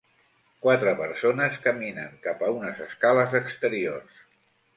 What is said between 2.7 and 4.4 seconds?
escales exteriors.